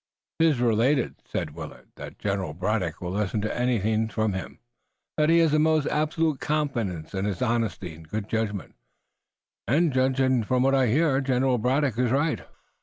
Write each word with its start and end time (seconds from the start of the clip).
"Tis 0.39 0.59
related," 0.59 1.17
said 1.27 1.53
Willet, 1.53 1.89
"that 1.95 2.17
General 2.17 2.55
Braddock 2.55 3.01
will 3.01 3.11
listen 3.11 3.39
to 3.41 3.55
anything 3.55 4.09
from 4.09 4.33
him, 4.33 4.57
that 5.15 5.29
he 5.29 5.37
has 5.37 5.51
the 5.51 5.59
most 5.59 5.85
absolute 5.85 6.39
confidence 6.39 7.13
in 7.13 7.25
his 7.25 7.39
honesty 7.43 7.93
and 7.93 8.09
good 8.09 8.27
judgment, 8.27 8.73
and, 9.67 9.93
judging 9.93 10.43
from 10.43 10.63
what 10.63 10.73
I 10.73 10.87
hear, 10.87 11.21
General 11.21 11.59
Braddock 11.59 11.99
is 11.99 12.09
right." 12.09 12.41